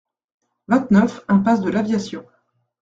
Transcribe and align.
vingt-neuf 0.67 1.21
impasse 1.29 1.61
de 1.61 1.69
la 1.69 1.83
l'Aviation 1.83 2.25